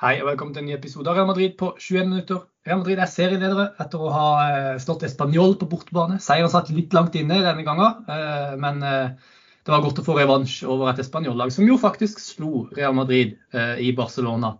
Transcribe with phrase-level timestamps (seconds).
[0.00, 2.38] Hei og velkommen til en ny episode av Real Madrid på 21 minutter.
[2.64, 6.16] Real Madrid er serieledere etter å ha eh, slått Español på bortebane.
[6.24, 10.16] Seieren satt litt langt inne denne gangen, eh, men eh, det var godt å få
[10.16, 14.54] revansj over et Español-lag som jo faktisk slo Real Madrid i Barcelona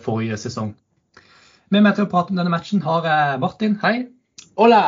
[0.00, 0.72] forrige sesong.
[1.68, 3.76] Med meg til å prate om denne matchen har jeg Martin.
[3.84, 3.94] Hei.
[4.56, 4.82] Hola!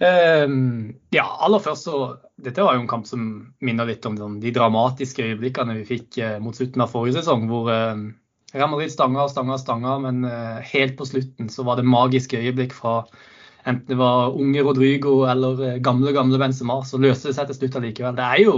[0.00, 1.98] Um, ja, aller først så
[2.40, 3.28] Dette var jo en kamp som
[3.62, 7.68] minner litt om de dramatiske øyeblikkene vi fikk mot slutten av forrige sesong, hvor
[8.54, 12.76] Real Madrid stanga stanga stanga, men eh, helt på slutten så var det magiske øyeblikk
[12.76, 13.00] fra
[13.66, 17.58] enten det var unge Rodrigo eller eh, gamle, gamle Benzema, så løste det seg til
[17.58, 18.14] slutt allikevel.
[18.14, 18.56] Det er jo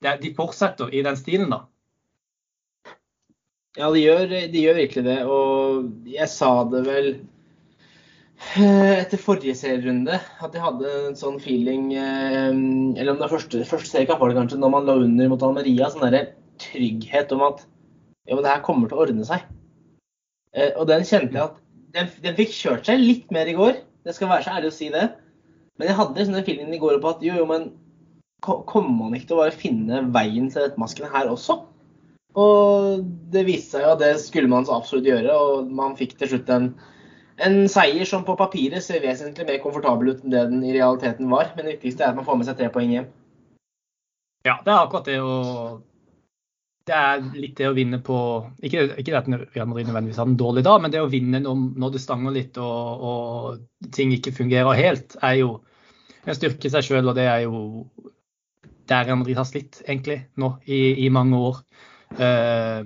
[0.00, 1.64] det er, De fortsetter i den stilen, da.
[3.78, 5.18] Ja, de gjør, de gjør virkelig det.
[5.30, 7.10] Og jeg sa det vel
[8.60, 13.64] eh, etter forrige serierunde at jeg hadde en sånn feeling Eller om det er første,
[13.68, 15.88] første seriekamp var det kanskje, når man lå under mot Almeria.
[15.88, 16.26] Sånn derre
[16.60, 17.64] trygghet om at
[18.30, 19.42] jo, men det her kommer til å ordne seg.
[20.54, 21.56] Eh, og den kjente jeg at
[21.96, 23.80] den, den, fikk kjørt seg litt mer i går.
[24.06, 25.08] Det skal være så ærlig å si det.
[25.80, 27.72] Men jeg hadde liksom den feelingen i går på at jo, jo, men
[28.40, 31.58] kommer man ikke til å bare finne veien til rettmaskene her også?
[32.38, 33.02] Og
[33.34, 36.30] det viste seg jo at det skulle man så absolutt gjøre, og man fikk til
[36.30, 36.70] slutt en,
[37.42, 41.30] en seier som på papiret ser vesentlig mer komfortabel ut enn det den i realiteten
[41.32, 41.50] var.
[41.56, 43.10] Men det viktigste er at man får med seg tre poeng hjem.
[44.46, 45.18] Ja, det er akkurat det.
[45.20, 45.80] Og
[46.88, 48.18] det er litt det å vinne på
[48.64, 51.60] Ikke, ikke at Real Madrid nødvendigvis hadde en dårlig dag, men det å vinne når,
[51.82, 55.52] når det stanger litt og, og, ting ikke fungerer helt, er jo
[56.24, 57.12] en styrke i seg sjøl.
[57.12, 57.84] Og det er jo
[58.90, 61.62] der Real Madrid har slitt, egentlig, nå i, i mange år.
[62.10, 62.82] Uh,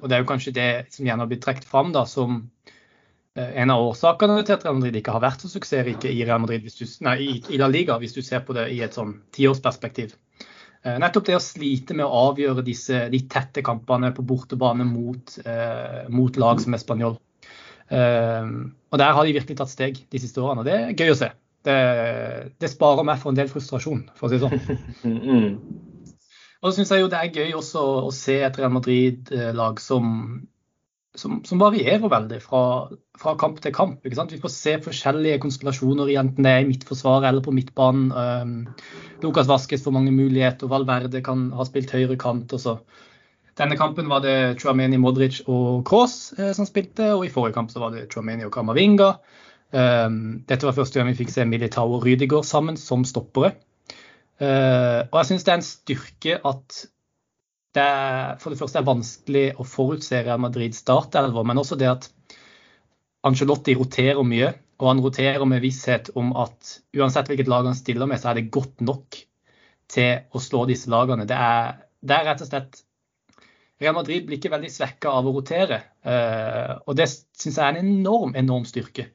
[0.00, 3.50] og det er jo kanskje det som gjerne har blitt trukket fram da, som uh,
[3.50, 7.60] en av årsakene til at Real Madrid ikke har vært så suksessrike i Real i,
[7.60, 10.16] La Liga, hvis du ser på det i et sånn tiårsperspektiv.
[10.82, 15.36] Eh, nettopp det å slite med å avgjøre disse, de tette kampene på bortebane mot,
[15.44, 17.20] eh, mot lag som er spanjol.
[17.92, 18.50] Eh,
[18.90, 21.20] og der har de virkelig tatt steg de siste årene, og det er gøy å
[21.20, 21.30] se.
[21.62, 21.78] Det,
[22.58, 25.54] det sparer meg for en del frustrasjon, for å si det sånn.
[26.62, 30.04] Og så syns jeg jo det er gøy også å se et Real Madrid-lag som
[31.18, 32.62] som, som, varierer veldig fra,
[33.20, 34.00] fra, kamp til kamp.
[34.04, 38.12] Vi får se forskjellige konstellasjoner enten det er i midtforsvaret eller på midtbanen.
[38.12, 38.54] Um,
[39.24, 42.52] Lukas Vaskes får mange muligheter, Valverde kan ha spilt høyre kant.
[42.56, 42.78] Også.
[43.60, 47.74] Denne kampen var det Chuameni, Modric og Cross eh, som spilte, og i forrige kamp
[47.76, 49.12] var det Chuameni og Kamavinga.
[49.72, 53.54] Um, dette var første gang vi fikk se Militao og Rydiger sammen som stoppere.
[54.40, 56.82] Uh, og jeg syns det er en styrke at
[57.76, 61.88] det er for det første er vanskelig å forutse Real Madrids startelver, men også det
[61.88, 62.10] at
[63.24, 64.50] Angelotti roterer mye.
[64.82, 68.40] Og han roterer med visshet om at uansett hvilket lag han stiller med, så er
[68.40, 69.20] det godt nok
[69.92, 71.26] til å slå disse lagene.
[71.28, 72.80] Det er, det er rett og slett
[73.82, 75.80] Real Madrid blir ikke veldig svekka av å rotere.
[76.06, 79.08] Uh, og det syns jeg er en enorm, enorm styrke.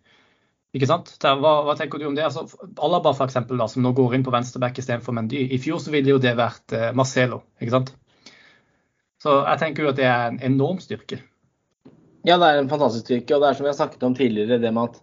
[0.75, 1.13] Ikke sant?
[1.23, 2.25] Hva, hva, tenker du om det?
[2.27, 2.43] Altså,
[2.83, 5.45] Alaba for eksempel, da, som nå går inn på venstreback istedenfor Mendy.
[5.55, 7.45] I fjor så ville jo det vært uh, Marcelo.
[7.61, 7.93] ikke sant?
[9.27, 11.19] Så jeg tenker jo at det er en enorm styrke.
[12.23, 13.35] Ja, det er en fantastisk styrke.
[13.35, 15.01] Og det er som jeg har snakket om tidligere, det med at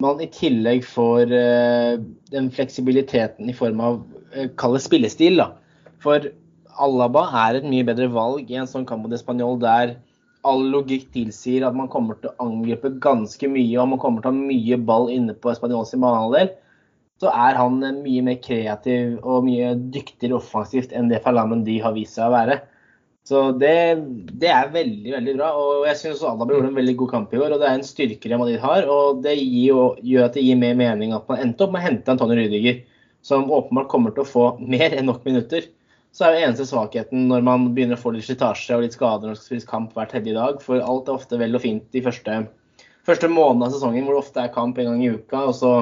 [0.00, 1.98] man i tillegg får uh,
[2.32, 3.98] den fleksibiliteten i form av
[4.32, 5.36] uh, kall spillestil.
[5.42, 5.50] da.
[6.00, 6.30] For
[6.80, 9.98] Alaba er et mye bedre valg i en sånn kamp mot Español der
[10.46, 14.30] all logikk tilsier at man kommer til å angripe ganske mye og man kommer til
[14.30, 16.54] å ha mye ball inne på Españols banehalvdel.
[17.20, 21.98] Så er han mye mer kreativ og mye dyktigere offensivt enn det Falamen de har
[21.98, 22.60] vist seg å være.
[23.28, 23.72] Så det,
[24.40, 25.48] det, er veldig veldig bra.
[25.52, 27.52] og Jeg syns Alaba gjorde en veldig god kamp i år.
[27.52, 28.86] og Det er en styrke Real Madrid har.
[28.88, 31.88] og Det gir, gjør at det gir mer mening at man endte opp med å
[31.90, 32.78] hente Antonio Rydiger,
[33.20, 35.68] som åpenbart kommer til å få mer enn nok minutter.
[36.16, 39.28] Så er jo eneste svakheten når man begynner å få litt slitasje og litt skader
[39.28, 40.64] når det skal spilles kamp hver tredje dag.
[40.64, 42.40] For alt er ofte vel og fint de første,
[43.04, 45.44] første månedene av sesongen, hvor det ofte er kamp en gang i uka.
[45.50, 45.74] og så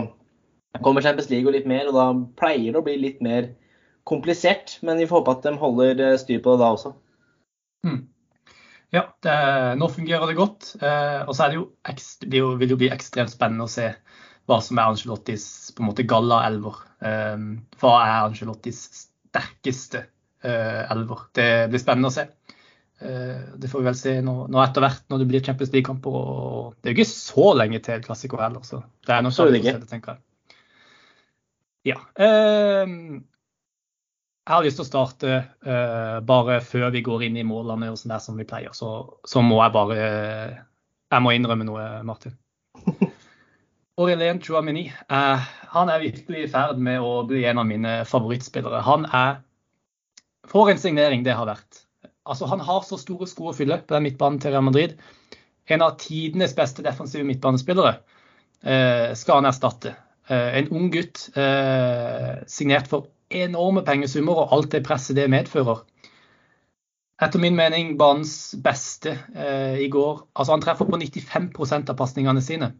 [0.82, 2.10] kommer Champions League og litt mer, og da
[2.42, 3.52] pleier det å bli litt mer
[4.02, 4.80] komplisert.
[4.82, 6.96] Men vi får håpe at de holder eh, styr på det da også.
[7.86, 8.04] Mm.
[8.94, 9.34] Ja, det,
[9.80, 10.74] nå fungerer det godt.
[10.80, 11.66] Eh, og så er det jo,
[12.26, 13.90] det vil jo bli ekstremt spennende å se
[14.46, 16.82] hva som er Angelottis på en måte galla-elver.
[17.02, 17.46] Eh,
[17.80, 20.04] hva er Angelottis sterkeste
[20.46, 21.26] eh, elver?
[21.34, 22.28] Det blir spennende å se.
[23.02, 26.20] Eh, det får vi vel se nå, nå etter hvert når det blir Champions League-kamper.
[26.78, 29.58] Det er jo ikke så lenge til et klassiker heller, så det er noe sånn,
[29.90, 30.22] tenker jeg.
[31.90, 31.98] Ja.
[34.46, 37.90] Eh, jeg har lyst til å starte uh, bare før vi går inn i målene
[37.90, 38.72] og sånn der som vi pleier.
[38.72, 39.96] Så, så, må jeg bare
[41.10, 42.36] Jeg må innrømme noe, Martin.
[43.98, 48.84] Aurelien Chouamini uh, han er virkelig i ferd med å bli en av mine favorittspillere.
[48.86, 49.42] Han er
[50.46, 51.82] For en signering det har vært.
[52.24, 54.94] altså Han har så store sko å fylle på den midtbanen til Real Madrid.
[55.66, 57.96] En av tidenes beste defensive midtbanespillere
[58.62, 59.96] eh, skal han erstatte.
[60.28, 65.84] Eh, en ung gutt eh, signert for enorme pengesummer og alt det presset det medfører.
[67.22, 70.26] Etter min mening banens beste eh, i går.
[70.36, 72.72] Altså Han treffer på 95% av pasningene sine.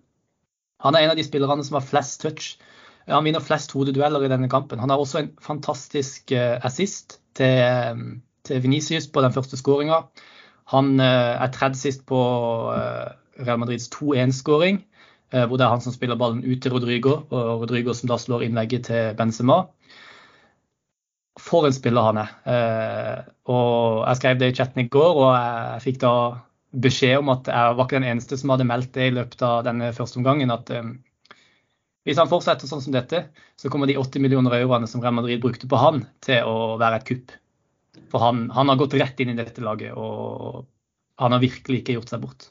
[0.85, 2.57] Han er en av de spillerne som har flest touch.
[3.09, 4.83] Han vinner flest hodedueller i denne kampen.
[4.83, 7.95] Han har også en fantastisk eh, assist til, eh,
[8.45, 10.03] til Venicius på den første skåringa.
[10.75, 12.19] Han eh, er tredd sist på
[13.39, 14.96] Real Madrids 2-1-skåring, eh,
[15.31, 18.45] hvor det er han som spiller ballen ut til Rodrigo, og Rodrigo som da slår
[18.47, 19.65] innlegget til Benzema.
[21.41, 22.35] For en spiller han er.
[22.49, 26.13] Eh, og Jeg skrev det i chatten i går, og jeg fikk da
[26.77, 29.65] beskjed om at jeg var ikke den eneste som hadde meldt det i løpet av
[29.67, 30.51] denne første omgangen.
[30.51, 30.95] at eh,
[32.07, 33.27] hvis han fortsetter sånn som dette,
[33.59, 37.01] så kommer de 80 millioner euroene som Real Madrid brukte på han, til å være
[37.01, 37.35] et kupp.
[38.13, 40.69] For han, han har gått rett inn i dette laget, og
[41.19, 42.51] han har virkelig ikke gjort seg bort.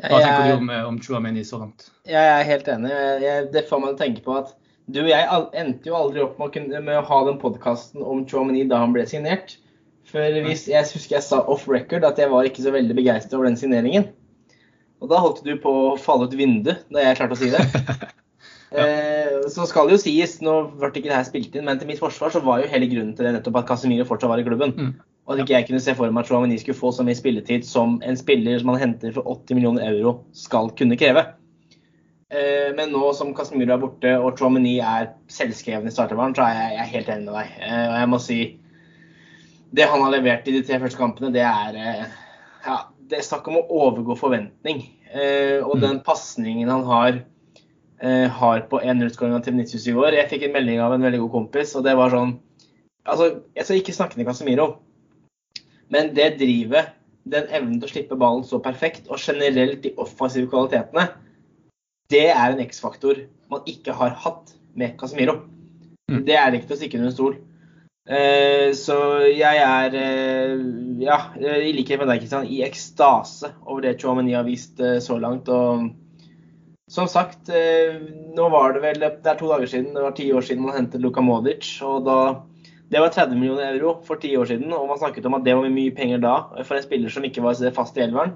[0.00, 1.90] Hva tenker du om, om Chouameni så langt?
[2.08, 2.92] Jeg er helt enig.
[3.22, 4.54] Jeg, det får meg til å tenke på at
[4.92, 8.02] du og jeg endte jo aldri opp med å, kunne, med å ha den podkasten
[8.02, 9.56] om Chouameni da han ble signert.
[10.10, 13.38] For hvis, Jeg husker jeg sa off record at jeg var ikke så veldig begeistra
[13.38, 14.10] over den signeringen.
[15.02, 17.62] Og da holdt du på å falle ut vinduet da jeg klarte å si det.
[18.82, 21.90] eh, så skal det jo sies, nå ble ikke det her spilt inn, men til
[21.90, 24.46] mitt forsvar så var jo hele grunnen til det nettopp at Casemiro fortsatt var i
[24.46, 24.74] klubben.
[24.76, 24.92] Mm.
[25.32, 27.64] Og at ikke jeg kunne se for meg at Chouameni skulle få så mye spilletid
[27.64, 31.24] som en spiller som man henter for 80 millioner euro skal kunne kreve.
[32.32, 36.58] Eh, men nå som Casemiro er borte og Chouameni er selvskreven i startervaren, så er
[36.58, 37.56] jeg, jeg er helt enig med deg.
[37.64, 38.38] Eh, og jeg må si
[39.72, 42.14] det han har levert i de tre første kampene, det er eh,
[42.66, 42.78] ja,
[43.08, 44.84] det er snakk om å overgå forventning.
[45.12, 45.80] Og mm.
[45.82, 47.18] den pasningen han har,
[48.32, 51.34] har på 1-0-skåringa til Venitius i går Jeg fikk en melding av en veldig god
[51.34, 52.32] kompis, og det var sånn
[53.02, 54.66] Altså, jeg skal ikke snakke til Casemiro,
[55.92, 56.94] men det drivet,
[57.28, 61.10] den evnen til å slippe ballen så perfekt, og generelt de offensive kvalitetene,
[62.12, 65.42] det er en X-faktor man ikke har hatt med Casemiro.
[66.10, 66.24] Mm.
[66.26, 67.40] Det er det ikke til å stikke under en stol.
[68.02, 68.96] Uh, så
[69.30, 70.62] jeg er, uh,
[70.98, 75.20] ja, i likhet med deg, Kristian, i ekstase over det Chouameni har vist uh, så
[75.22, 75.48] langt.
[75.52, 75.92] Og
[76.92, 77.48] som sagt,
[78.36, 80.74] nå var det vel Det er to dager siden, det var ti år siden man
[80.76, 81.78] hentet Luka Modic.
[81.86, 82.16] og da
[82.92, 85.54] det var 30 millioner euro for ti år siden, og man snakket om at det
[85.56, 88.34] var mye penger da for en spiller som ikke var fast i elveren.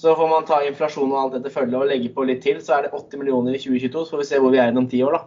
[0.00, 2.76] Så får man ta inflasjon og alt dette følget og legge på litt til, så
[2.76, 4.04] er det 80 millioner i 2022.
[4.04, 5.22] Så får vi se hvor vi er om ti år, da.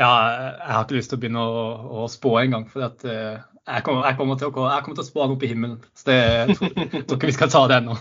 [0.00, 0.10] Ja,
[0.48, 1.64] jeg har ikke lyst til å begynne å,
[2.02, 2.66] å spå engang.
[2.72, 5.44] For at, uh, jeg, kommer, jeg, kommer å, jeg kommer til å spå han opp
[5.44, 5.78] i himmelen.
[5.96, 6.18] Så det,
[6.58, 7.96] tror, tror ikke vi skal ta det ennå.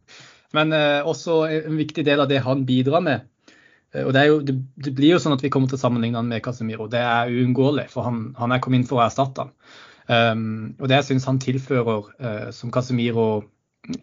[0.56, 3.26] Men uh, også en viktig del av det han bidrar med.
[3.94, 6.20] Uh, og det, jo, det, det, blir jo sånn at vi kommer til å sammenligne
[6.20, 6.90] han med Casemiro.
[6.90, 9.54] Det er uunngåelig, for han, han, er kommet inn for å erstatte han.
[10.04, 10.46] Um,
[10.78, 12.10] og det jeg syns han tilfører,
[12.52, 13.28] som Casemiro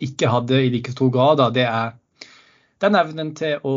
[0.01, 1.93] ikke hadde i like stor grad, det er
[2.81, 3.75] den evnen til å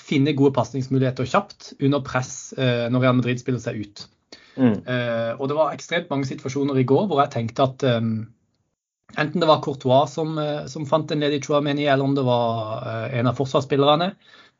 [0.00, 4.04] finne gode pasningsmuligheter kjapt under press uh, når Real Madrid spiller seg ut.
[4.56, 4.78] Mm.
[4.86, 8.12] Uh, og det var ekstremt mange situasjoner i går hvor jeg tenkte at um,
[9.18, 12.84] enten det var Courtois som, uh, som fant en ledig Chouameni, eller om det var
[12.84, 14.12] uh, en av forsvarsspillerne,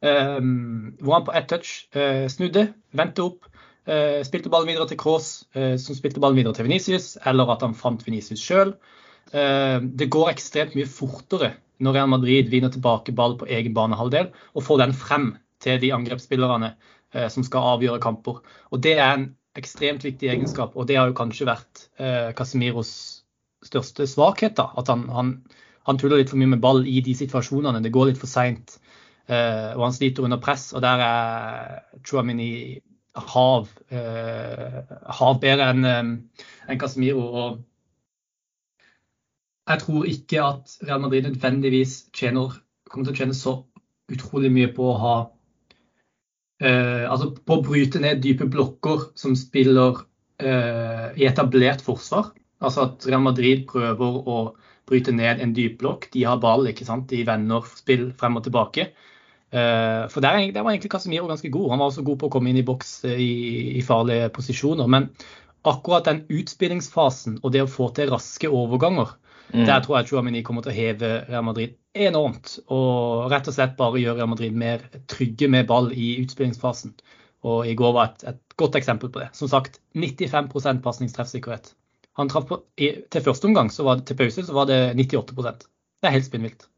[0.04, 3.46] hvor han på ett touch uh, snudde, vendte opp,
[4.24, 8.00] spilte ballen videre til Cross, som spilte ballen videre til Venicius, eller at han fant
[8.06, 8.74] Venicius sjøl.
[9.32, 14.28] Eh, det går ekstremt mye fortere når Real Madrid vinner tilbake ball på egen banehalvdel
[14.52, 15.32] og får den frem
[15.64, 16.74] til de angrepsspillerne
[17.14, 18.42] eh, som skal avgjøre kamper.
[18.70, 19.26] Og Det er en
[19.58, 23.24] ekstremt viktig egenskap, og det har jo kanskje vært eh, Casemiros
[23.64, 24.56] største svakhet.
[24.56, 25.34] da, At han, han,
[25.88, 27.82] han, tuller litt for mye med ball i de situasjonene.
[27.82, 28.78] Det går litt for seint,
[29.28, 30.72] og han sliter under press.
[30.76, 32.80] og Der er Chouamini
[33.16, 37.24] hav, hav bedre enn en Casemiro.
[37.32, 37.62] og
[39.64, 42.52] jeg tror ikke at Real Madrid nødvendigvis tjener,
[42.90, 43.54] kommer til å tjene så
[44.12, 45.14] utrolig mye på å ha
[46.60, 50.02] eh, Altså på å bryte ned dype blokker som spiller
[50.36, 52.34] eh, i etablert forsvar.
[52.60, 54.38] Altså at Real Madrid prøver å
[54.88, 56.10] bryte ned en dyp blokk.
[56.12, 57.08] De har ball, ikke sant.
[57.08, 58.90] De vender spill frem og tilbake.
[59.54, 61.70] Eh, for der, der, var egentlig Casemiro ganske god.
[61.72, 63.32] Han var også god på å komme inn i boks eh, i,
[63.78, 64.90] i farlige posisjoner.
[64.90, 65.10] Men
[65.64, 69.14] akkurat den utspillingsfasen og det å få til raske overganger,
[69.52, 69.66] Mm.
[69.66, 72.56] Der tror jeg Chouamini kommer til å heve Real Madrid enormt.
[72.72, 76.94] Og rett og slett bare gjøre Real Madrid mer trygge med ball i utspillingsfasen.
[77.44, 79.28] Og i går var et, et godt eksempel på det.
[79.36, 81.74] Som sagt, 95% pasningstreffsikkerhet.
[82.18, 84.80] Han traff på, i, til første omgang, så var det, til pause, så var det
[84.94, 86.68] 98% Det er helt spinnvilt.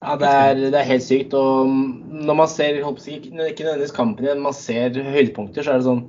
[0.00, 1.34] Ja, det er, det er, helt sykt.
[1.36, 6.04] Og når man ser, ikke nødvendigvis kampen, men man ser høydepunkter, så er det sånn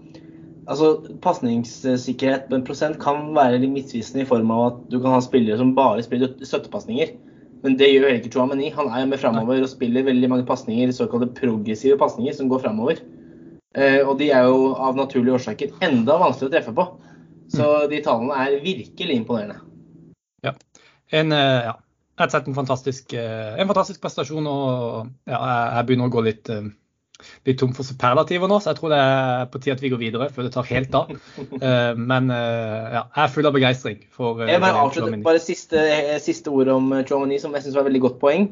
[0.72, 0.92] altså
[1.24, 5.22] Pasningssikkerhet på en prosent kan være litt misvisende i form av at du kan ha
[5.24, 7.16] spillere som bare spiller støttepasninger.
[7.66, 8.70] Men det gjør heller ikke Chouameni.
[8.74, 13.02] Han er med framover og spiller veldig mange pasninger, såkalte progressive pasninger, som går framover.
[13.78, 16.88] Eh, og de er jo av naturlige årsaker enda vanskeligere å treffe på.
[17.52, 17.86] Så mm.
[17.92, 19.62] de tallene er virkelig imponerende.
[20.46, 20.56] Ja.
[21.14, 21.76] En, eh, ja.
[22.22, 24.46] Rett og slett en fantastisk, eh, en fantastisk prestasjon.
[24.48, 25.42] Og ja,
[25.78, 26.54] jeg begynner å gå litt
[27.46, 30.00] litt tom for superlativer nå, så jeg tror det er på tide at vi går
[30.02, 31.12] videre før det tar helt av.
[31.38, 35.84] Uh, men ja, jeg er full av begeistring for Jeg bare bare siste,
[36.26, 38.50] siste ord om Chomini, som jeg syns var et veldig godt poeng.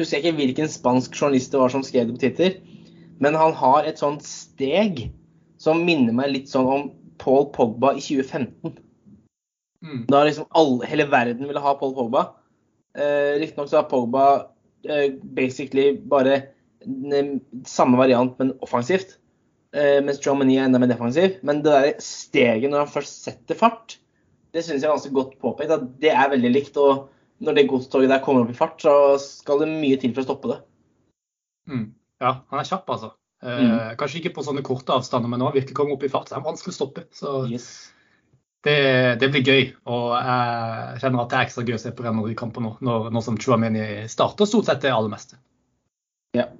[0.00, 2.58] Husker jeg ikke hvilken spansk journalist det var som skrev det på Twitter,
[3.22, 5.10] men han har et sånt steg
[5.60, 6.86] som minner meg litt sånn om
[7.20, 8.78] Paul Pogba i 2015.
[9.84, 10.04] Mm.
[10.10, 12.26] Da liksom alle, hele verden ville ha Paul Pogba.
[12.94, 14.26] Eh, Riktignok så er Pogba
[15.36, 16.38] basically bare
[17.68, 19.18] samme variant, men offensivt.
[19.76, 21.38] Eh, mens Jomany er enda mer defensiv.
[21.46, 23.98] Men det der steget når han først setter fart,
[24.54, 25.70] det syns jeg er ganske godt påpekt.
[25.70, 26.76] at Det er veldig likt.
[26.76, 27.08] Og
[27.40, 30.28] når det godstoget der kommer opp i fart, så skal det mye til for å
[30.28, 30.60] stoppe det.
[31.70, 31.86] Mm.
[32.20, 33.14] Ja, han er kjapp, altså.
[33.44, 33.96] Eh, mm.
[34.00, 36.36] Kanskje ikke på sånne korte avstander, men når han virkelig kommer opp i fart, så
[36.36, 37.06] er han vanskelig å stoppe.
[37.16, 37.70] Så yes.
[38.66, 38.78] Det,
[39.20, 39.68] det, blir gøy.
[39.90, 43.12] Og jeg kjenner at det er ekstra gøy å se på Real Madrid-kamper nå, når,
[43.14, 45.40] når som Chuameni starter stort sett det aller meste.
[46.36, 46.50] Ja.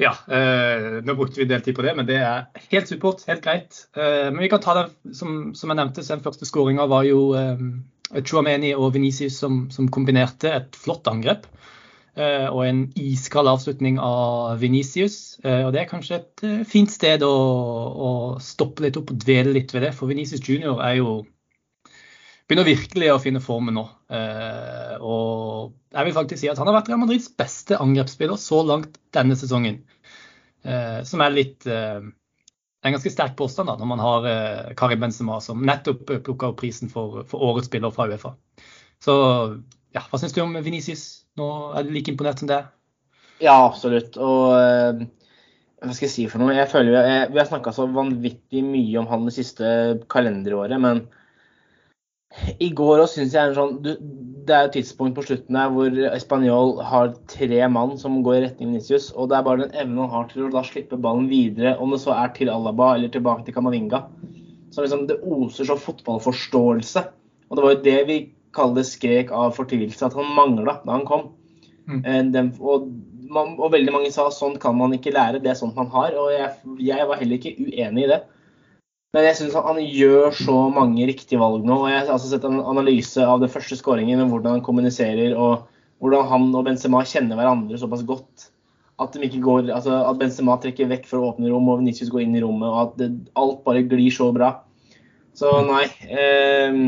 [0.00, 3.26] Ja, eh, nå brukte vi en del tid på det, men det er helt supert.
[3.28, 3.82] Helt greit.
[3.92, 7.04] Eh, men vi kan ta det som, som jeg nevnte, så den første skåringa var
[7.04, 7.60] jo eh,
[8.24, 11.44] Chuameni og Venezia som, som, kombinerte et flott angrep.
[12.18, 15.38] Eh, og en iskald avslutning av Venicius.
[15.44, 18.10] Eh, og det er kanskje et eh, fint sted å, å,
[18.42, 19.92] stoppe litt opp og dvele litt ved det.
[19.96, 21.20] For Venicius junior er jo
[22.50, 23.84] begynner virkelig å finne formen nå.
[25.06, 28.98] Og jeg vil faktisk si at han har vært Real Madrids beste angrepsspiller så langt
[29.14, 29.76] denne sesongen.
[31.06, 32.10] Som er litt en
[32.82, 34.26] ganske sterk påstand da, når man har
[34.74, 38.34] Karim Benzema som nettopp plukka opp prisen for, for, årets spiller fra Uefa.
[38.98, 39.14] Så
[39.94, 41.19] ja, hva syns du om Venicius?
[41.40, 42.60] Nå er du like imponert som det?
[43.40, 44.18] Ja, absolutt.
[44.20, 45.06] Og eh,
[45.80, 46.52] hva skal jeg si for noe?
[46.56, 49.70] Jeg føler Vi, jeg, vi har snakka så vanvittig mye om han det siste
[50.12, 51.06] kalenderåret, men
[52.62, 53.88] i går òg syns jeg er sånn du,
[54.46, 58.42] Det er et tidspunkt på slutten der hvor Español har tre mann som går i
[58.44, 61.26] retning Venicius, og det er bare den evnen han har til å da slippe ballen
[61.30, 64.04] videre, om det så er til Alaba eller tilbake til Camavinga.
[64.70, 67.02] Så liksom, Det oser så fotballforståelse.
[67.50, 68.18] Og det var jo det vi
[68.56, 71.30] kaller skrek av fortvilelse, at han mangla da han kom.
[71.86, 72.02] Mm.
[72.04, 72.90] Eh, den, og,
[73.30, 76.14] man, og, veldig mange sa sånn kan man ikke lære, det er sånt man har.
[76.18, 76.52] Og jeg,
[76.90, 78.20] jeg var heller ikke uenig i det.
[79.14, 81.80] Men jeg syns han gjør så mange riktige valg nå.
[81.82, 85.34] og Jeg har altså sett en analyse av den første skåringen, med hvordan han kommuniserer
[85.34, 85.66] og
[86.00, 88.50] hvordan han og Benzema kjenner hverandre såpass godt.
[89.00, 92.26] At, ikke går, altså at Benzema trekker vekk for å åpne rom, og Venicius går
[92.26, 92.68] inn i rommet.
[92.68, 94.52] og At det, alt bare glir så bra.
[95.34, 95.86] Så nei.
[96.06, 96.78] Eh,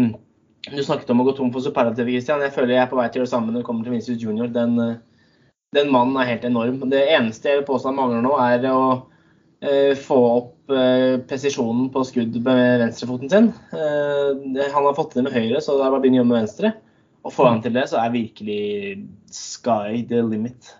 [0.70, 2.44] du snakket om å gå tom for superlativ, Christian.
[2.44, 3.96] Jeg føler jeg er på vei til å gjøre det samme når det kommer til
[3.96, 4.50] Venicius Junior.
[4.52, 4.76] Den,
[5.74, 6.78] den mannen er helt enorm.
[6.92, 8.84] Det eneste jeg vil påstå han mangler nå, er å
[9.62, 13.52] Eh, få opp eh, presisjonen på skudd med venstrefoten sin.
[13.78, 16.30] Eh, han har fått det med høyre, så det er bare å begynne å gjøre
[16.32, 16.72] med venstre.
[17.22, 18.64] Og får han til det, så er virkelig
[19.30, 20.72] sky the limit.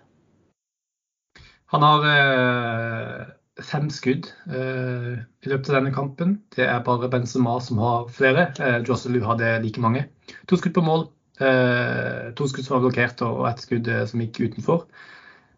[1.70, 3.20] Han har eh,
[3.60, 6.38] fem skudd eh, i løpet av denne kampen.
[6.54, 8.48] Det er bare Benzema som har flere.
[8.56, 10.06] Eh, Josselu hadde like mange.
[10.48, 11.08] To skudd på mål.
[11.42, 14.86] Eh, to skudd som var blokkert, og ett skudd som gikk utenfor.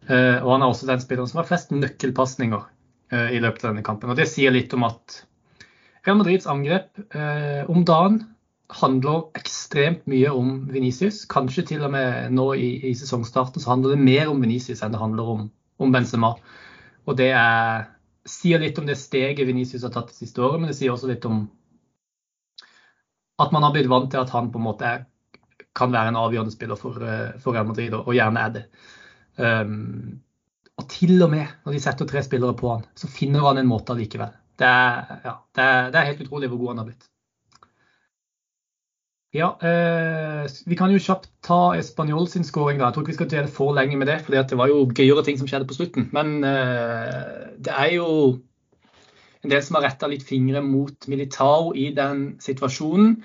[0.05, 2.67] og han er også den spilleren som har flest nøkkelpasninger
[3.15, 4.11] Eh, i løpet av denne kampen.
[4.11, 5.21] Og Det sier litt om at
[6.07, 8.23] Real Madrids angrep eh, om dagen
[8.75, 11.23] handler ekstremt mye om Venicius.
[11.31, 14.97] Kanskje til og med nå i, i sesongstarten så handler det mer om Venicius enn
[14.97, 15.45] det handler om,
[15.79, 16.33] om Benzema.
[17.05, 17.89] Og det er,
[18.29, 21.11] sier litt om det steget Venicius har tatt det siste året, men det sier også
[21.11, 21.45] litt om
[23.43, 25.07] at man har blitt vant til at han på en måte er,
[25.75, 28.63] kan være en avgjørende spiller for, eh, for Real Madrid, og, gjerne er det.
[29.35, 30.21] Um,
[30.79, 33.71] og til og med når de setter tre spillere på han, så finner han en
[33.71, 34.31] måte allikevel.
[34.59, 37.09] Det er, ja, det, er, det er, helt utrolig hvor god han har blitt.
[39.35, 42.79] Ja, eh, Vi kan jo kjapt ta Español sin skåring.
[42.79, 45.25] Jeg tror ikke vi skal dele for lenge med det, for det var jo gøyere
[45.27, 46.09] ting som skjedde på slutten.
[46.15, 48.07] Men eh, det er jo
[49.43, 53.19] en del som har retta litt fingre mot Militao i den situasjonen.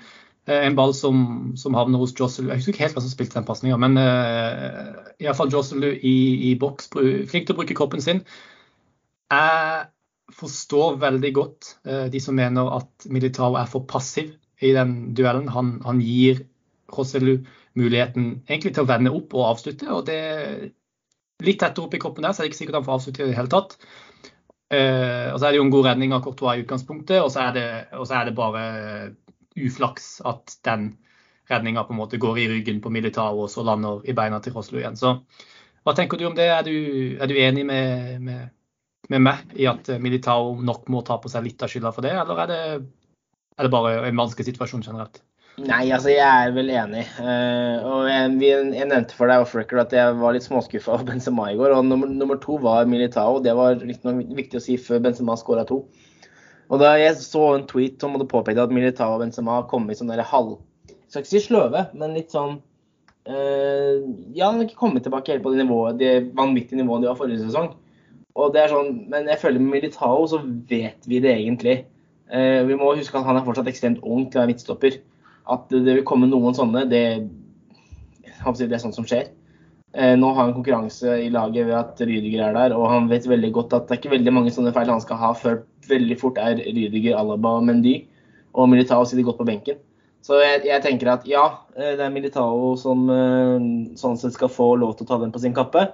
[0.50, 2.50] Eh, en ball som, som, havner hos Josselu.
[2.50, 6.16] Jeg husker ikke helt hva som spilte den pasninga, men eh, iallfall Josselu i,
[6.50, 8.24] i boks, flink til å bruke kroppen sin.
[9.30, 9.86] Jeg
[10.34, 15.48] forstår veldig godt eh, de som mener at Militao er for passiv i den duellen.
[15.54, 16.44] Han, han gir
[16.90, 17.38] Rosselu
[17.78, 19.88] muligheten egentlig til å vende opp og avslutte.
[19.94, 20.20] og det
[21.40, 23.30] Litt tettere opp i kroppen der, så er det ikke sikkert han får avslutte i
[23.30, 23.78] det hele tatt.
[24.70, 27.46] Uh, og så er det jo en god redning av Courtois i utgangspunktet, og så
[27.46, 28.64] er det, så er det bare
[29.56, 30.90] uflaks at den
[31.50, 34.54] redninga på en måte går i ryggen på Militao og så lander i beina til
[34.54, 34.98] Roslo igjen.
[35.00, 35.16] Så
[35.82, 36.46] hva tenker du om det?
[36.52, 36.74] Er du,
[37.18, 38.52] er du enig med, med,
[39.08, 42.14] med, meg i at Militao nok må ta på seg litt av skylda for det,
[42.20, 42.62] eller er det,
[43.60, 45.20] er det bare en vanskelig situasjon generelt?
[45.60, 47.02] Nei, altså jeg er vel enig.
[47.20, 51.04] Uh, og jeg, jeg, nevnte for deg off record at jeg var litt småskuffa av
[51.08, 51.74] Benzema i går.
[51.76, 53.42] Og nummer, nummer to var Militao.
[53.44, 55.82] Det var viktig å si før Benzema skåra to.
[56.70, 59.98] Og da jeg så en tweet som hadde påpekt at Militao og Benzema kom i
[59.98, 60.56] sånn der halv
[61.10, 62.58] skal ikke si sløve, men litt sånn
[63.26, 63.94] uh,
[64.34, 67.18] Ja, han har ikke kommet tilbake helt på det nivået, det vanvittige nivået de var
[67.18, 67.72] forrige sesong.
[68.38, 70.38] Og det er sånn, Men jeg føler med Militao så
[70.70, 71.76] vet vi det egentlig.
[72.30, 75.00] Uh, vi må huske at han er fortsatt ekstremt ung til å være midtstopper.
[75.50, 77.04] At det vil komme noen sånne, det,
[78.30, 79.32] det er sånt som skjer.
[79.92, 83.26] Eh, nå har han konkurranse i laget ved at Rydiger er der, og han vet
[83.26, 86.16] veldig godt at det er ikke veldig mange sånne feil han skal ha før veldig
[86.20, 87.96] fort er Rydiger, Alaba og Mendy.
[88.54, 89.80] Og Militao sitter godt på benken.
[90.22, 91.42] Så jeg, jeg, tenker at ja,
[91.74, 93.66] eh, det er Militao som eh,
[93.98, 95.88] sånn sett skal få lov til å ta den på sin kappe.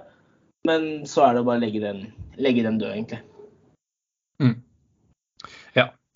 [0.67, 2.05] Men så er det å bare legge den,
[2.37, 3.21] legge den død, egentlig.
[4.43, 4.57] Mm.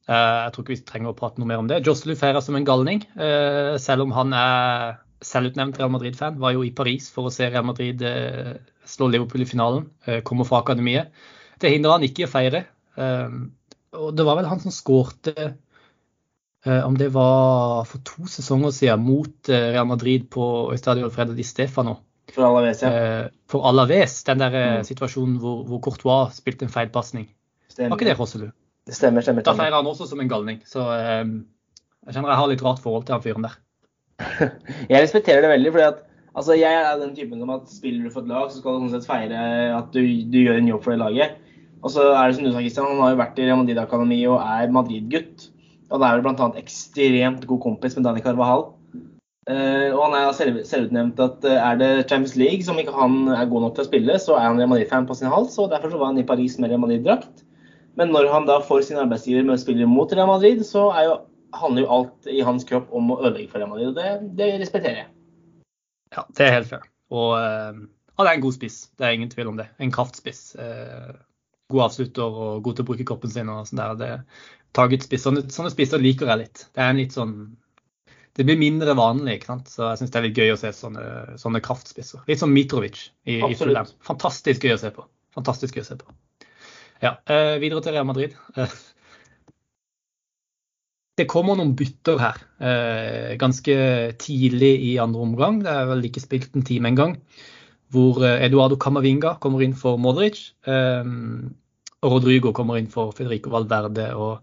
[0.10, 1.82] Eh, jeg tror ikke vi trenger å prate noe mer om det.
[1.86, 6.40] Joselu feirer som en galning, eh, selv om han er selvutnevnt Real Madrid-fan.
[6.42, 8.56] Var jo i Paris for å se Real Madrid eh,
[8.90, 9.90] slå Liverpool i finalen.
[10.26, 11.12] Kommer fra akademiet.
[11.62, 12.64] Det hindrer han ikke i å feire.
[12.98, 15.54] Og det var vel han som skårte
[16.66, 20.44] om det var for to sesonger siden mot Real Madrid på
[20.74, 22.00] Estadio Alfredo Di Stefano.
[22.34, 23.30] For Alaves, ja.
[23.50, 24.90] For Alaves, den der mm.
[24.90, 27.30] situasjonen hvor, hvor Courtois spilte en feilpasning.
[27.78, 28.50] Var ikke det Rosselu?
[28.92, 29.46] Det stemmer, stemmer.
[29.48, 30.58] Da feirer han også som en galning.
[30.68, 31.22] Så eh,
[32.04, 33.54] jeg kjenner jeg har litt rart forhold til han fyren der.
[34.92, 35.72] jeg respekterer det veldig.
[35.72, 36.02] fordi at
[36.36, 38.84] altså, Jeg er den typen som at spiller du for et lag, så skal du
[38.84, 39.46] sånn sett feire
[39.78, 41.40] at du, du, gjør en jobb for det laget.
[41.80, 44.20] Og så er det som du sa, Christian, han har jo vært i Real Madrid-akademi
[44.28, 45.48] og er Madrid-gutt.
[45.88, 46.50] Og han er vel bl.a.
[46.60, 48.68] ekstremt god kompis med Dani Carvahal.
[49.50, 53.24] Uh, og han er selv, selvutnevnt at uh, er det Champions League som ikke han
[53.34, 55.56] er god nok til å spille, så er han Real Madrid-fan på sin hals.
[55.64, 57.48] Og derfor så var han i Paris med Real Madrid-drakt.
[58.00, 61.18] Men når han da får sin arbeidsgiver med å spille mot Real Madrid, så jo,
[61.58, 63.92] handler jo alt i hans kropp om å ødelegge for Real Madrid.
[63.92, 65.10] og Det, det respekterer jeg.
[66.16, 66.88] Ja, det er helt fair.
[67.12, 67.82] Og uh,
[68.20, 69.68] han er en god spiss, det er ingen tvil om det.
[69.84, 70.44] En kraftspiss.
[70.60, 71.12] Uh,
[71.72, 73.52] god avslutter og god til å bruke kroppen sin.
[73.52, 73.98] og sånn der.
[74.00, 74.12] Det,
[74.78, 75.26] taget spiss.
[75.28, 76.66] Sånne, sånne spisser liker jeg litt.
[76.72, 77.36] Det er en litt sånn
[78.40, 79.68] det blir mindre vanlig, ikke sant?
[79.68, 81.02] så jeg syns det er litt gøy å se sånne,
[81.42, 82.22] sånne kraftspisser.
[82.32, 83.90] Litt som Mitrovic i, i Fulham.
[84.08, 85.04] Fantastisk gøy å se på.
[85.36, 86.16] Fantastisk gøy å se på.
[87.02, 88.36] Ja, eh, videre til Real Madrid.
[88.56, 88.74] Eh,
[91.18, 93.74] det kommer noen bytter her eh, ganske
[94.22, 95.64] tidlig i andre omgang.
[95.66, 97.18] Det er vel ikke spilt en time engang.
[97.92, 100.54] Hvor Eduardo Camavinga kommer inn for Modric.
[100.64, 104.06] Og Rodrigo kommer inn for Federico Valverde.
[104.16, 104.40] og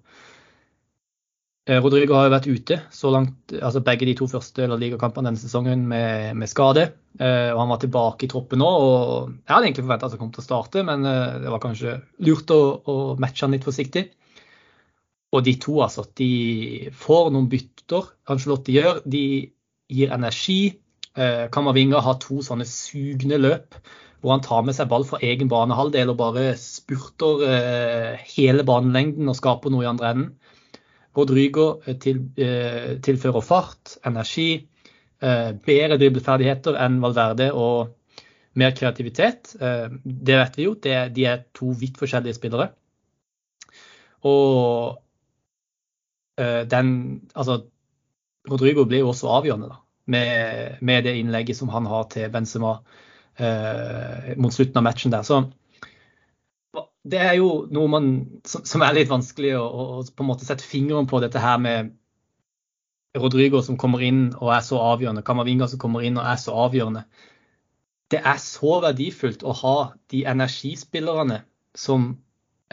[1.69, 5.83] Rodrigo har jo vært ute så langt, altså begge de to første ligakampene denne sesongen
[5.91, 6.87] med, med skade.
[7.21, 8.69] Eh, og Han var tilbake i troppen nå.
[8.69, 11.63] og Jeg hadde egentlig forventa at han kom til å starte, men eh, det var
[11.63, 14.07] kanskje lurt å, å, matche han litt forsiktig.
[15.37, 18.13] Og de to altså, de får noen bytter.
[18.33, 19.03] Angelotti gjør.
[19.05, 19.25] De
[19.93, 20.61] gir energi.
[21.19, 23.77] Eh, Kamavinga har to sånne sugne løp
[24.19, 27.45] hvor han tar med seg ball fra egen banehalvdel og bare spurter
[28.33, 30.33] hele banelengden og skaper noe i andre enden.
[31.19, 34.51] Rodrigo eh, til, eh, tilfører fart, energi,
[35.23, 37.95] eh, bedre dribleferdigheter enn Valverde og
[38.59, 39.53] mer kreativitet.
[39.59, 40.73] Det vet vi jo.
[40.83, 42.73] Det, de er to vidt forskjellige spillere.
[44.27, 44.99] Og
[46.39, 46.89] den
[47.35, 47.61] Altså,
[48.51, 49.79] Rodrigo blir jo også avgjørende, da.
[50.11, 52.79] Med, med, det innlegget som han har til Benzema
[53.39, 55.23] eh, mot slutten av matchen der.
[55.23, 55.43] Så
[57.09, 58.11] det er jo noe man,
[58.47, 61.95] som, er litt vanskelig å, å, på en måte sette fingeren på, dette her med
[63.19, 66.55] Rodrigo som kommer inn og er så avgjørende, Kamavinga som kommer inn og er så
[66.67, 67.05] avgjørende.
[68.13, 69.77] Det er så verdifullt å ha
[70.13, 71.43] de energispillerne
[71.77, 72.11] som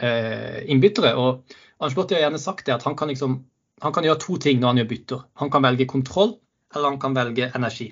[0.00, 1.12] eh, innbyttere.
[1.16, 3.38] Og Anslotti har gjerne sagt det at han kan, liksom,
[3.84, 5.24] han kan gjøre to ting når han gjør bytter.
[5.42, 6.36] Han kan velge kontroll,
[6.74, 7.90] eller han kan velge energi.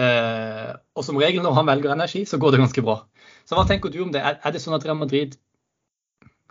[0.00, 3.00] Eh, og som regel når han velger energi, så går det ganske bra.
[3.50, 4.20] Så hva tenker du om det?
[4.22, 5.32] Er, det sånn at Real Madrid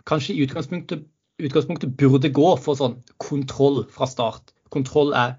[0.04, 1.06] kanskje i utgangspunktet,
[1.40, 4.52] utgangspunktet burde gå for sånn kontroll fra start?
[4.68, 5.38] Kontroll er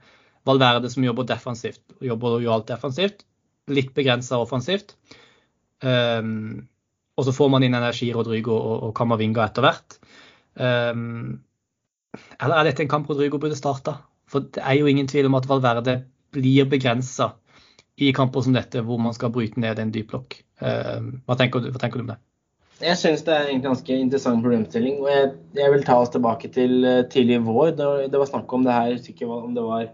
[0.49, 3.21] Valverde som jobber defensivt, jobber lojalt defensivt.
[3.69, 4.95] Litt begrensa offensivt.
[5.85, 6.65] Um,
[7.13, 9.99] og så får man inn energi, Rodrigo og, og Kamavinga etter hvert.
[10.57, 11.43] Um,
[12.41, 13.99] eller er dette en kamp Rodrigo burde starta?
[14.25, 15.99] For det er jo ingen tvil om at Valverde
[16.33, 17.35] blir begrensa
[18.01, 20.41] i kamper som dette, hvor man skal bryte ned en dyp blokk.
[20.61, 22.19] Ehm, hva tenker, du, hva tenker du om det?
[22.81, 25.01] Jeg syns det er en ganske interessant problemstilling.
[25.03, 27.75] og Jeg, jeg vil ta oss tilbake til uh, tidlig vår.
[27.77, 29.91] Det, det var snakk om det her, ikke om det var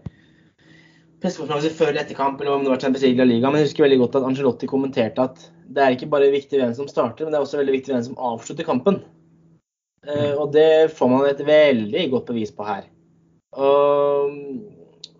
[1.20, 3.50] pressekonferanse før eller etter kamp, eller om det var Champions League eller Liga.
[3.50, 6.72] Men jeg husker veldig godt at Angelotti kommenterte at det er ikke bare viktig hvem
[6.78, 9.02] som starter, men det er også veldig viktig hvem som avslutter kampen.
[10.08, 12.88] Uh, og det får man et veldig godt bevis på her.
[13.58, 14.32] Og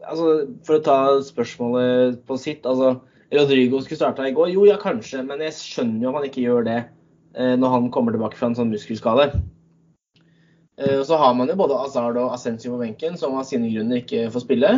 [0.08, 0.32] altså,
[0.64, 2.64] For å ta spørsmålet på sitt.
[2.64, 2.96] altså
[3.32, 4.50] Rodrigo skulle starta i går.
[4.54, 6.78] Jo, ja, kanskje, men jeg skjønner jo at han ikke gjør det
[7.36, 9.28] eh, når han kommer tilbake fra en sånn muskelskade.
[10.80, 14.00] Eh, så har man jo både Azard og Ascencio på benken, som av sine grunner
[14.00, 14.72] ikke får spille.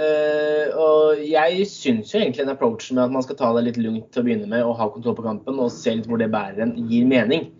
[0.00, 3.80] Eh, og jeg syns jo egentlig en approach med at man skal ta det litt
[3.82, 6.30] lugnt til å begynne med og ha kontroll på kampen og se litt hvor det
[6.32, 7.50] bærer en, gir mening.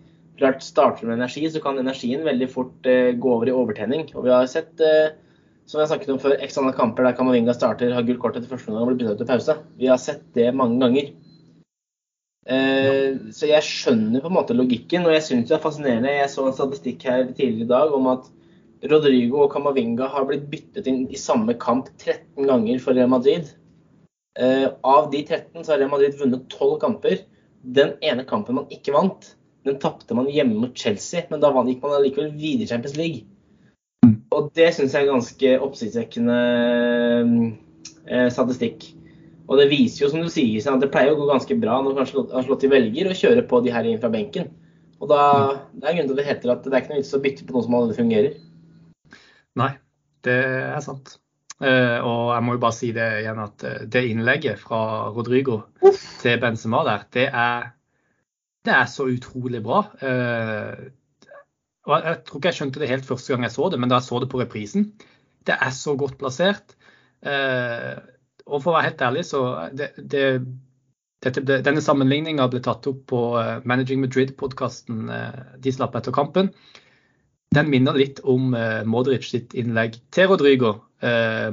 [0.41, 4.07] Klart Starter med energi, så kan energien veldig fort gå over i overtenning.
[4.15, 4.81] Og vi har sett
[5.69, 8.49] som jeg snakket om før, x antall kamper der Kamavinga starter, har gult kort etter
[8.51, 9.57] første omgang og blir byttet ut til pause.
[9.79, 11.11] Vi har sett det mange ganger.
[12.49, 16.13] Eh, så jeg skjønner på en måte logikken, og jeg syns det er fascinerende.
[16.17, 18.29] Jeg så en statistikk her tidligere i dag om at
[18.91, 23.51] Rodrigo og Kamavinga har blitt byttet inn i samme kamp 13 ganger for Real Madrid.
[24.39, 27.21] Eh, av de 13 så har Real Madrid vunnet 12 kamper.
[27.61, 29.35] Den ene kampen man ikke vant,
[29.67, 33.27] den tapte man hjemme mot Chelsea, men da gikk man allikevel videre i Champions League.
[34.31, 36.39] Og det syns jeg er ganske oppsiktsvekkende
[38.07, 38.85] eh, statistikk.
[39.51, 42.03] Og det viser jo, som du sier, at det pleier å gå ganske bra når
[42.05, 44.47] Anslotti velger å kjøre på de her inn fra benken.
[45.01, 45.23] Og da
[45.73, 47.47] det er grunnen til at det heter at det er ikke noe vits å bytte
[47.47, 48.37] på noe som allerede fungerer.
[49.59, 49.71] Nei,
[50.23, 50.37] det
[50.69, 51.17] er sant.
[51.61, 54.79] Uh, og jeg må jo bare si det igjen at det innlegget fra
[55.13, 55.99] Rodrigo Uff.
[56.23, 57.67] til Benzema der, det er,
[58.65, 59.83] det er så utrolig bra.
[61.89, 63.97] Og Jeg tror ikke jeg skjønte det helt første gang jeg så det, men da
[63.97, 64.91] jeg så det på reprisen.
[65.47, 66.75] Det er så godt plassert.
[67.25, 67.95] Eh,
[68.45, 69.41] og for å være helt ærlig, så
[69.77, 70.25] det, det,
[71.25, 76.51] dette, Denne sammenligninga ble tatt opp på uh, Managing Madrid-podkasten uh, de slapp etter kampen.
[77.55, 80.79] Den minner litt om uh, Modric sitt innlegg til Rodrigo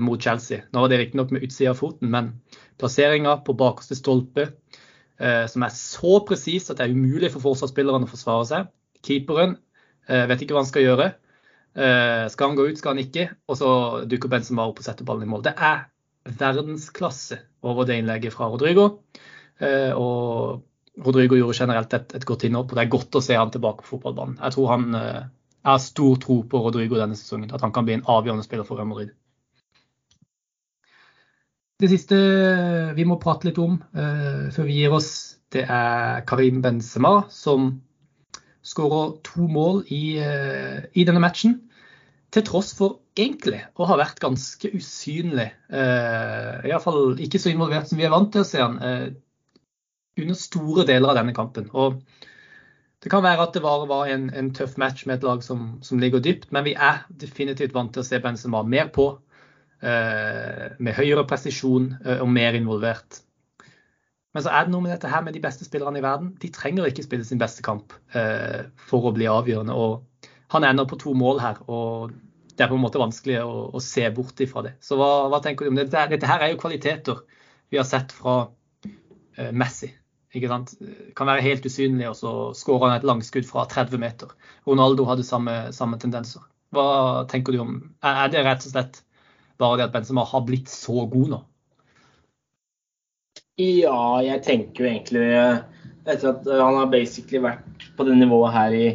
[0.05, 0.61] mot Chelsea.
[0.77, 2.27] Nå var det riktignok med utsida av foten, men
[2.77, 4.45] plasseringa på bakerste stolpe,
[5.17, 8.69] som er så presis at det er umulig for forsvarsspillerne å forsvare seg.
[9.09, 9.68] Keeperen Eh,
[10.09, 11.09] vet ikke hva han skal gjøre.
[11.79, 13.29] Eh, skal han gå ut, skal han ikke?
[13.49, 13.71] Og så
[14.09, 15.45] dukker Benzema opp og setter ballen i mål.
[15.47, 15.85] Det er
[16.39, 18.89] verdensklasse over det innlegget fra Rodrigo.
[19.61, 20.65] Eh, og
[21.05, 23.85] Rodrigo gjorde generelt et, et godt innhopp, og det er godt å se han tilbake
[23.85, 24.41] på fotballbanen.
[24.43, 24.89] Jeg tror han
[25.59, 28.67] jeg har stor tro på Rodrigo denne sesongen, at han kan bli en avgjørende spiller
[28.67, 29.11] for Real.
[31.79, 32.17] Det siste
[32.97, 35.11] vi må prate litt om uh, før vi gir oss,
[35.55, 37.69] det er Karim Benzema, som
[38.67, 41.61] skårer to mål i, eh, i, denne matchen.
[42.35, 45.49] Til tross for egentlig å ha vært ganske usynlig.
[45.73, 49.07] Eh, Iallfall ikke så involvert som vi er vant til å se han eh,
[50.19, 51.71] under store deler av denne kampen.
[51.73, 52.03] Og
[53.03, 55.79] det kan være at det bare var en, en tøff match med et lag som,
[55.87, 59.13] som, ligger dypt, men vi er definitivt vant til å se Benzema mer på.
[59.79, 63.23] Eh, med høyere presisjon eh, og mer involvert.
[64.37, 66.35] Men så er det noe med dette her med de beste spillerne i verden.
[66.41, 69.75] De trenger ikke spille sin beste kamp eh, for å bli avgjørende.
[69.75, 72.13] Og han ender på to mål her, og
[72.59, 74.75] det er på en måte vanskelig å, å se bort ifra det.
[74.85, 76.05] Så hva, hva tenker du om dette?
[76.13, 77.25] Dette her er jo kvaliteter
[77.73, 78.37] vi har sett fra
[79.39, 79.91] eh, Messi.
[80.37, 80.75] Ikke sant?
[81.17, 84.33] Kan være helt usynlig, og så skårer han et langskudd fra 30 meter.
[84.69, 86.45] Ronaldo hadde samme, samme tendenser.
[86.75, 88.99] Hva tenker du om Er det rett og slett
[89.59, 91.39] bare det at Benzema har blitt så god nå?
[93.59, 95.27] Ja, jeg tenker jo egentlig
[96.09, 98.87] etter at han har basically vært på det nivået her i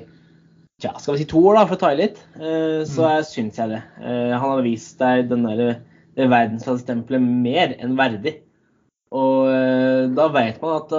[0.84, 3.28] ja, skal vi si to år, da, for å ta i litt, eh, så mm.
[3.30, 3.82] syns jeg det.
[4.04, 5.78] Eh, han har vist deg den der,
[6.18, 8.38] det verdensklassestempelet mer enn verdig.
[9.14, 10.96] Og eh, da vet man at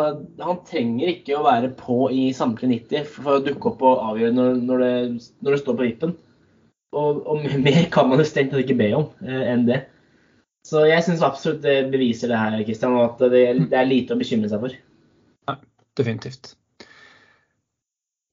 [0.47, 4.37] han trenger ikke å være på i samtlige 90 for å dukke opp og avgjøre
[4.39, 6.15] når, når, det, når det, står på vippen.
[6.95, 9.83] Og, og, mer kan man jo strengt tatt ikke be om enn det.
[10.65, 14.21] Så jeg syns absolutt det beviser det her, Kristian, at det, det, er lite å
[14.21, 14.77] bekymre seg for.
[15.51, 15.59] Ja,
[16.01, 16.55] definitivt.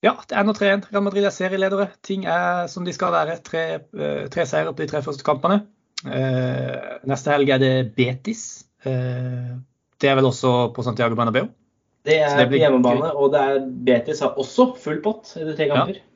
[0.02, 0.88] Ja, det er nå 3-1.
[0.90, 1.90] Real Madrid er serieledere.
[2.08, 3.36] Ting er som de skal være.
[3.46, 5.60] Tre, eh, tre seire på de tre første kampene.
[6.08, 8.46] Eh, neste helg er det Betis.
[8.88, 9.52] Eh,
[10.02, 11.52] det er vel også på Santiago Bernabeu?
[12.08, 13.60] Det er det på hjemmebane, og det er
[13.92, 16.00] Betis har også full pott i de tre kamper.
[16.00, 16.08] Ja.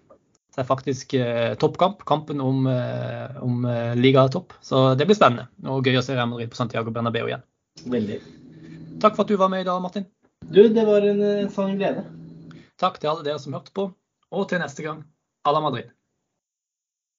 [0.56, 4.54] Det er faktisk eh, toppkamp, kampen om, eh, om eh, ligatopp.
[4.64, 7.44] Så det blir spennende og gøy å se Real Madrid på Santiago Bernabeu igjen.
[7.92, 8.22] Veldig.
[9.04, 10.08] Takk for at du var med i dag, Martin.
[10.48, 12.06] Du, det var en, en sånn glede.
[12.80, 13.90] Takk til alle dere som hørte på,
[14.32, 15.04] og til neste gang,
[15.44, 15.92] à la Madrid.